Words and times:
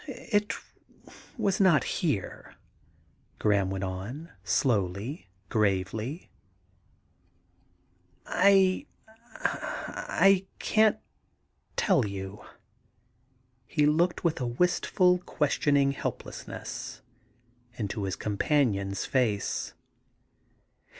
'It 0.07 0.53
was 1.37 1.59
not 1.59 1.83
here,' 1.83 2.55
Graham 3.37 3.69
went 3.69 3.83
on 3.83 4.31
slowly, 4.43 5.27
gravely. 5.49 6.31
*I— 8.25 8.87
I 9.43 10.47
can't 10.57 10.97
tell 11.75 12.07
you.' 12.07 12.43
He 13.67 13.85
looked 13.85 14.23
with 14.23 14.41
a 14.41 14.47
wistful, 14.47 15.19
questioning 15.19 15.91
helplessness 15.91 17.03
into 17.77 18.05
his 18.05 18.15
companion's 18.15 19.05
face. 19.05 19.75